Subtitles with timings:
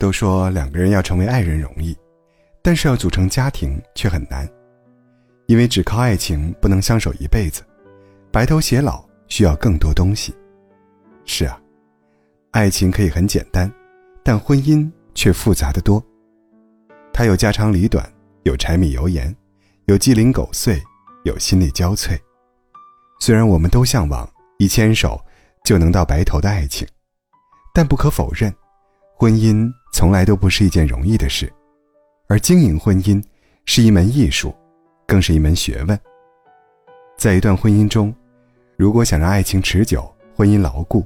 [0.00, 1.94] 都说两个人要成为爱人容易，
[2.62, 4.48] 但是要组成家庭却很难，
[5.46, 7.62] 因为只靠爱情不能相守一辈子，
[8.32, 10.34] 白头偕老需要更多东西。
[11.26, 11.60] 是啊，
[12.52, 13.70] 爱情可以很简单，
[14.24, 16.02] 但婚姻却复杂的多。
[17.12, 18.10] 它有家长里短，
[18.44, 19.36] 有柴米油盐，
[19.84, 20.82] 有鸡零狗碎，
[21.24, 22.18] 有心力交瘁。
[23.20, 24.26] 虽然我们都向往
[24.56, 25.22] 一牵手
[25.62, 26.88] 就能到白头的爱情，
[27.74, 28.50] 但不可否认，
[29.14, 31.52] 婚姻从来都不是一件容易的事，
[32.28, 33.22] 而经营婚姻
[33.66, 34.54] 是一门艺术，
[35.06, 35.98] 更是一门学问。
[37.16, 38.14] 在一段婚姻中，
[38.76, 41.04] 如果想让爱情持久、婚姻牢固，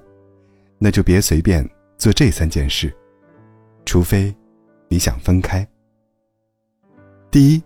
[0.78, 2.94] 那就别随便做这三件事，
[3.84, 4.34] 除非
[4.88, 5.66] 你想分开。
[7.30, 7.62] 第一，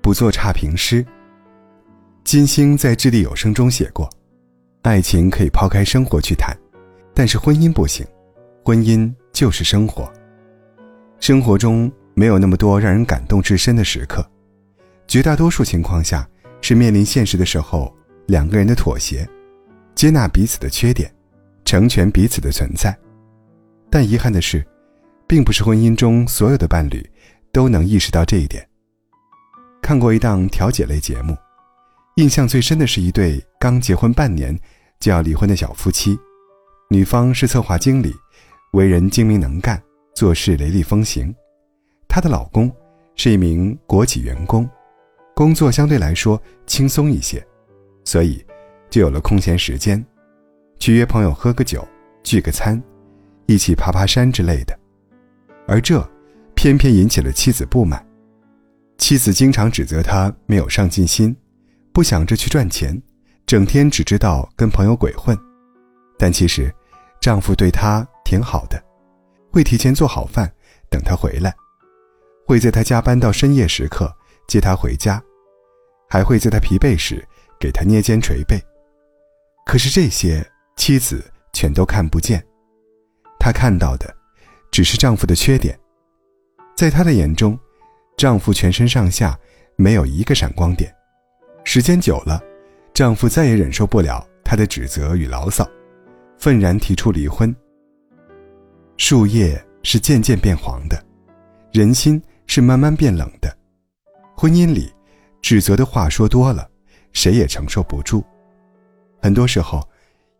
[0.00, 1.04] 不做差评师。
[2.22, 4.08] 金星在《掷地有声》中写过
[4.82, 6.56] ：“爱情可以抛开生活去谈，
[7.12, 8.06] 但是婚姻不行。
[8.64, 10.08] 婚姻就是生活。
[11.22, 14.28] 生活中没有那么多让人感动至深的时刻，
[15.06, 16.28] 绝大多数情况下
[16.60, 19.24] 是面临现实的时候，两个人的妥协，
[19.94, 21.08] 接纳彼此的缺点，
[21.64, 22.92] 成全彼此的存在。
[23.88, 24.66] 但遗憾的是，
[25.28, 27.08] 并不是婚姻中所有的伴侣
[27.52, 28.68] 都能意识到这一点。
[29.80, 31.36] 看过一档调解类节目。”
[32.18, 34.58] 印象最深的是一对刚结婚半年
[34.98, 36.18] 就要离婚的小夫妻，
[36.90, 38.12] 女方是策划经理，
[38.72, 39.80] 为人精明能干，
[40.14, 41.32] 做事雷厉风行；
[42.08, 42.70] 她的老公
[43.16, 44.68] 是一名国企员工，
[45.34, 47.44] 工作相对来说轻松一些，
[48.04, 48.44] 所以
[48.90, 50.04] 就有了空闲时间，
[50.78, 51.86] 去约朋友喝个酒、
[52.22, 52.82] 聚个餐，
[53.46, 54.78] 一起爬爬山之类的。
[55.66, 56.06] 而这
[56.54, 58.04] 偏偏引起了妻子不满，
[58.98, 61.34] 妻子经常指责他没有上进心。
[61.94, 63.00] 不想着去赚钱，
[63.44, 65.36] 整天只知道跟朋友鬼混，
[66.18, 66.74] 但其实，
[67.20, 68.82] 丈夫对她挺好的，
[69.52, 70.50] 会提前做好饭
[70.88, 71.54] 等他回来，
[72.46, 74.10] 会在他加班到深夜时刻
[74.48, 75.22] 接他回家，
[76.08, 77.22] 还会在他疲惫时
[77.60, 78.58] 给他捏肩捶背。
[79.66, 80.44] 可是这些
[80.76, 82.42] 妻子全都看不见，
[83.38, 84.12] 她看到的，
[84.70, 85.78] 只是丈夫的缺点，
[86.74, 87.58] 在她的眼中，
[88.16, 89.38] 丈夫全身上下
[89.76, 90.92] 没有一个闪光点。
[91.62, 92.42] 时间久了，
[92.94, 95.68] 丈夫再也忍受不了她的指责与牢骚，
[96.38, 97.54] 愤然提出离婚。
[99.04, 100.96] 树叶是渐渐变黄的，
[101.72, 103.52] 人心是慢慢变冷的。
[104.36, 104.92] 婚姻里，
[105.42, 106.70] 指责的话说多了，
[107.12, 108.22] 谁也承受不住。
[109.20, 109.82] 很多时候，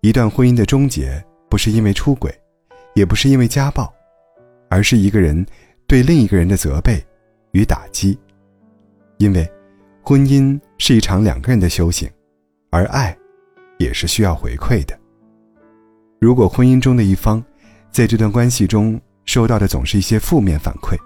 [0.01, 1.21] 一段婚姻的终结，
[1.51, 2.33] 不是因为出轨，
[2.95, 3.93] 也不是因为家暴，
[4.71, 5.45] 而是一个人
[5.89, 7.05] 对另一个人的责备
[7.51, 8.17] 与打击，
[9.19, 9.45] 因为。
[10.05, 12.09] 婚姻是一场两个人的修行，
[12.71, 13.17] 而爱，
[13.79, 14.97] 也是需要回馈的。
[16.21, 17.45] 如果婚姻中的一方，
[17.93, 20.97] 在这段关系中收到的总是一些负面反馈，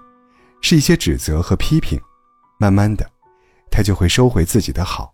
[0.61, 1.99] 是一些指责和批评，
[2.57, 3.05] 慢慢的，
[3.69, 5.13] 他就会收回自己的好，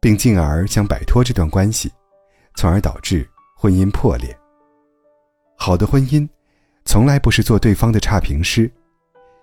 [0.00, 1.90] 并进而想摆脱这段关系，
[2.54, 4.34] 从而导致婚姻破裂。
[5.56, 6.28] 好的婚姻，
[6.84, 8.70] 从来不是做对方的差评师，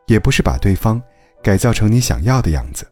[0.06, 1.02] 也不是把对方
[1.44, 2.90] 改造成你想要的样子。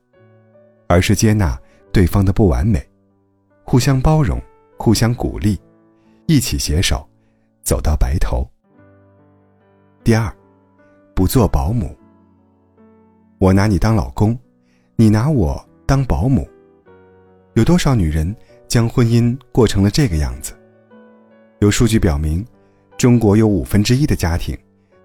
[0.88, 1.60] 而是接纳
[1.92, 2.86] 对方的不完美，
[3.64, 4.40] 互相包容，
[4.78, 5.60] 互相鼓励，
[6.28, 7.10] 一起携手
[7.64, 8.48] 走到白头。
[10.06, 10.32] 第二，
[11.16, 11.98] 不做保姆。
[13.40, 14.38] 我拿你当老公，
[14.96, 16.48] 你拿我当保姆。
[17.56, 18.36] 有多少女人
[18.68, 20.54] 将婚姻过成了这个样子？
[21.58, 22.46] 有数据表明，
[23.00, 24.56] 中国有五分之一的家庭，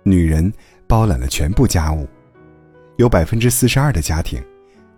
[0.03, 0.53] 女人
[0.87, 2.07] 包揽了全部家务，
[2.99, 4.39] 有百分之四十二的家庭。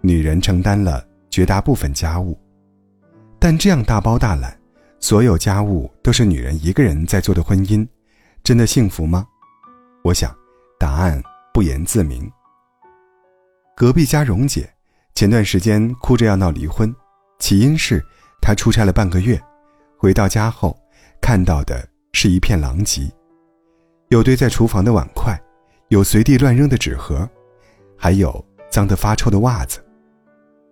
[0.00, 2.36] 女人承担了绝大部分家务，
[3.38, 4.58] 但这样大包大揽，
[4.98, 7.86] 所有家务都是女人一个人在做的婚姻，
[8.42, 9.28] 真的幸福吗？
[10.04, 10.36] 我想，
[10.80, 11.22] 答案
[11.54, 12.28] 不言自明。
[13.76, 14.68] 隔壁家蓉姐
[15.14, 16.92] 前段时间哭着要闹离婚，
[17.38, 18.04] 起因是
[18.40, 19.40] 她出差了半个月，
[19.96, 20.76] 回到家后
[21.20, 23.08] 看到的是一片狼藉，
[24.08, 25.40] 有堆在厨房的碗筷，
[25.87, 27.28] 有随地乱扔的纸盒，
[27.96, 29.78] 还有脏得发臭的袜子。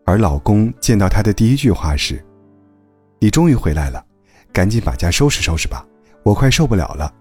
[0.04, 2.20] 而老公见到她的第一句话是
[3.20, 4.04] ：“你终于回来了，
[4.52, 5.86] 赶紧把家收拾收拾吧，
[6.24, 7.14] 我快受不了了。”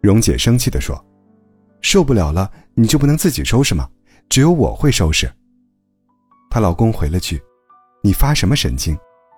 [0.00, 1.02] 蓉姐生气地说
[1.82, 3.88] ：“受不了了，你就不能自己收拾吗？
[4.28, 5.30] 只有我会收拾。”
[6.50, 7.40] 她老公回了句
[8.02, 8.96] ：“你发什么神经？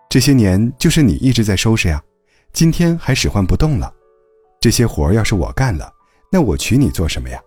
[0.09, 2.03] 这些年就是你一直在收拾呀，
[2.53, 3.93] 今天还使唤不动了。
[4.61, 5.93] 这些活要是我干了，
[6.31, 7.41] 那我娶你做什么呀？”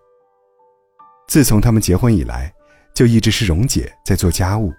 [1.27, 2.53] 自从他们结婚以来，
[2.93, 4.73] 就一直是蓉姐在做家务。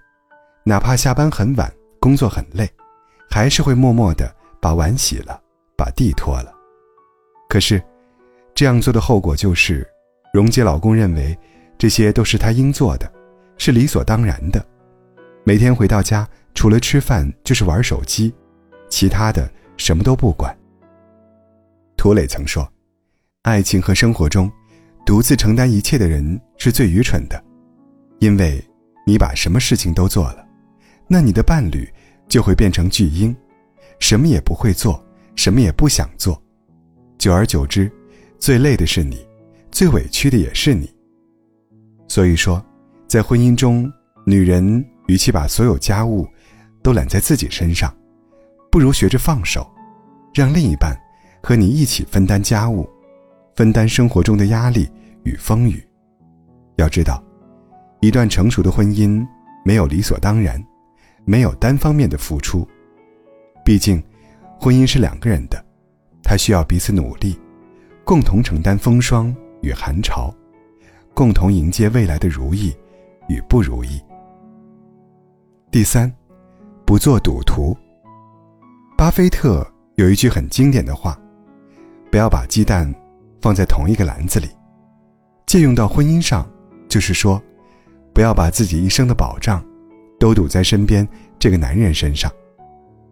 [0.64, 2.68] 哪怕下班很晚，工作很累，
[3.30, 5.40] 还是会默默的把碗洗了，
[5.76, 6.52] 把地拖了。
[7.48, 7.82] 可是，
[8.56, 9.86] 这样做的后果就是，
[10.32, 11.38] 蓉姐老公认为
[11.76, 13.12] 这些都是他应做的，
[13.58, 14.64] 是理所当然的。
[15.44, 18.32] 每天回到家，除了吃饭就是玩手机，
[18.88, 20.56] 其他的什么都不管。
[21.98, 22.66] 涂磊曾说
[23.44, 24.50] ：“爱情和生活中，
[25.04, 27.44] 独自承担一切的人是最愚蠢的，
[28.20, 28.64] 因为
[29.06, 30.42] 你把什么事情都做了，
[31.06, 31.86] 那你的伴侣
[32.26, 33.36] 就会变成巨婴，
[33.98, 35.04] 什么也不会做，
[35.34, 36.42] 什么也不想做，
[37.18, 37.92] 久而久之，
[38.38, 39.26] 最累的是你，
[39.70, 40.88] 最委屈的也是你。
[42.08, 42.64] 所以说，
[43.08, 43.90] 在婚姻中，
[44.24, 46.26] 女人与其把所有家务
[46.82, 47.94] 都揽在自己身上，
[48.70, 49.68] 不如学着放手，
[50.34, 50.96] 让另一半。”
[51.42, 52.88] 和你一起分担家务，
[53.54, 54.90] 分担生活中的压力
[55.22, 55.80] 与风雨。
[56.74, 57.22] 要知道，
[58.00, 59.24] 一段成熟的婚姻
[59.64, 60.60] 没有理所当然，
[61.24, 62.66] 没有单方面的付出。
[63.64, 64.02] 毕竟，
[64.58, 65.64] 婚姻是两个人的，
[66.20, 67.38] 他需要彼此努力，
[68.06, 70.32] 共同承担风霜与寒潮，
[71.12, 72.72] 共同迎接未来的如意
[73.28, 74.00] 与不如意。
[75.72, 76.10] 第三，
[76.84, 77.76] 不做赌徒。
[78.96, 79.66] 巴菲特
[79.96, 81.18] 有一句很经典的话。
[82.08, 82.94] 不要把鸡蛋
[83.42, 84.46] 放在同一个篮子里。
[85.44, 86.48] 借用到婚姻上，
[86.88, 87.42] 就是说，
[88.14, 89.62] 不要把自己一生的保障
[90.20, 91.06] 都赌在身边
[91.40, 92.30] 这个男人身上，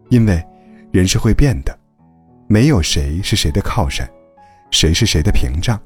[0.09, 0.41] 因为
[0.89, 1.77] 人是会变的，
[2.47, 4.09] 没有谁是谁的靠山，
[4.71, 5.79] 谁是谁的屏障。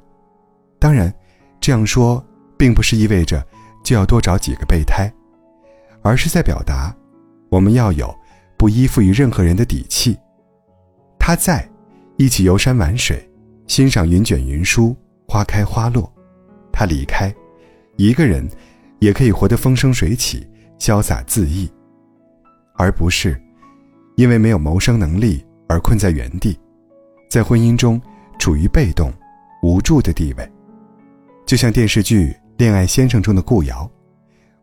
[0.80, 1.14] 当然，
[1.60, 2.24] 这样说
[2.58, 3.46] 并不是意味着
[3.84, 5.12] 就要多找几个备胎，
[6.02, 6.96] 而是在表达
[7.50, 8.14] 我们要有
[8.58, 10.18] 不依附于任何人的底气。
[11.18, 11.68] 他在。
[12.22, 13.32] 一起游山玩水，
[13.66, 14.94] 欣赏云卷云舒、
[15.26, 16.14] 花开花落。
[16.70, 17.34] 他离开，
[17.96, 18.46] 一个人
[19.00, 20.46] 也可以活得风生水起、
[20.78, 21.72] 潇洒恣意，
[22.76, 23.42] 而不是
[24.18, 26.60] 因为没有谋生能力而困在原地，
[27.30, 28.02] 在婚姻中
[28.40, 29.14] 处于被动、
[29.62, 30.52] 无助的地位。
[31.46, 33.88] 就像电视剧《恋爱先生》中的顾瑶，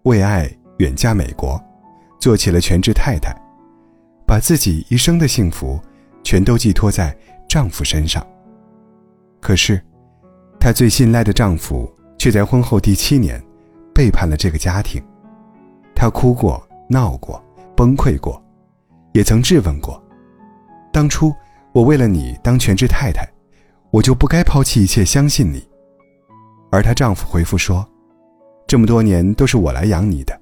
[0.02, 1.62] 为爱远嫁美国，
[2.18, 3.32] 做起了全职太太，
[4.26, 5.80] 把自己一生的幸福
[6.24, 7.16] 全都寄托在。
[7.48, 8.26] 丈夫身上。
[9.40, 9.80] 可是，
[10.58, 11.88] 她最信赖的丈夫
[12.18, 13.40] 却在婚后第七年
[13.94, 15.00] 背叛了这个家庭。
[15.94, 17.40] 她哭过、闹过、
[17.76, 18.44] 崩溃过，
[19.12, 20.02] 也曾质问过：
[20.92, 21.32] 当初
[21.72, 23.24] 我为了你当全职太太，
[23.90, 25.66] 我就不该抛弃一切相信你。
[26.70, 27.88] 而她丈夫回复说
[28.66, 30.38] ：“这么多年都是我来养你的，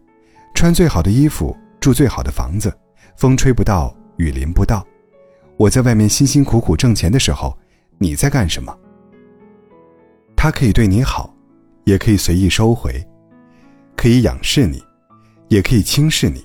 [0.54, 2.72] 穿最好的衣服，住最好的房子，
[3.16, 4.84] 风吹不到，雨淋不到。”
[5.56, 7.56] 我在外面辛辛苦苦挣钱的时候，
[7.98, 8.76] 你在干什么？
[10.34, 11.32] 他可以对你好，
[11.84, 13.06] 也可以随意收回，
[13.96, 14.82] 可以仰视你，
[15.48, 16.44] 也可以轻视你。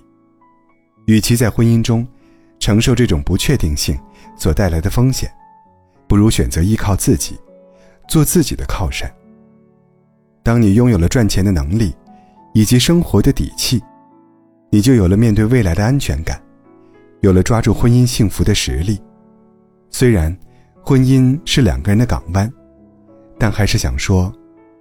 [1.07, 2.07] 与其在婚姻中
[2.59, 3.99] 承受这种不确定性
[4.37, 5.27] 所带来的风险，
[6.09, 7.39] 不如选择依靠自己，
[8.07, 9.09] 做自己的靠山。
[10.41, 11.95] 当你拥有了赚钱的能力，
[12.55, 13.79] 以及生活的底气，
[14.71, 16.41] 你就有了面对未来的安全感。
[17.21, 18.99] 有了抓住婚姻幸福的实力，
[19.91, 20.35] 虽然
[20.81, 22.51] 婚姻是两个人的港湾，
[23.37, 24.33] 但还是想说，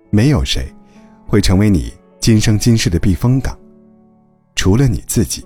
[0.09, 0.67] 没有谁
[1.27, 3.55] 会成为你今生今世的避风港，
[4.55, 5.45] 除了你自己。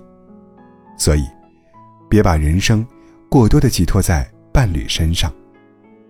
[0.97, 1.23] 所以，
[2.09, 2.87] 别把人生
[3.27, 5.33] 过多的寄托在伴侣身上，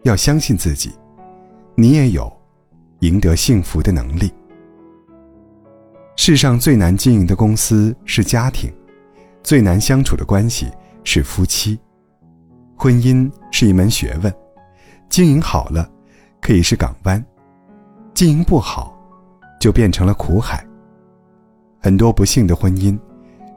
[0.03, 0.91] 要相信自己，
[1.75, 2.31] 你也有
[2.99, 4.31] 赢得幸福的能力。
[6.15, 8.71] 世上最难经营的公司是家庭。
[9.41, 10.71] 最难相处的关系
[11.03, 11.77] 是夫妻，
[12.77, 14.33] 婚姻是一门学问，
[15.09, 15.89] 经营好了
[16.41, 17.21] 可以是港湾，
[18.13, 18.97] 经营不好
[19.59, 20.65] 就变成了苦海。
[21.81, 22.97] 很多不幸的婚姻，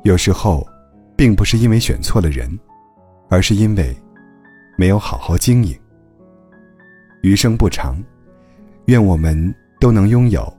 [0.02, 0.66] 有时候
[1.16, 2.58] 并不是因为选错了人，
[3.28, 3.96] 而是因为
[4.76, 5.78] 没有好好经营。
[7.26, 8.00] 余生不长，
[8.84, 10.56] 愿我们都能拥有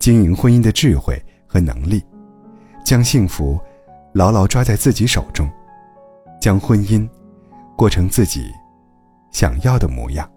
[0.00, 2.04] 经营婚姻的智慧和能力，
[2.84, 3.56] 将幸福。
[4.14, 5.48] 牢牢抓在自己手中，
[6.40, 7.08] 将婚姻
[7.76, 8.50] 过成自己
[9.30, 10.28] 想要的模样。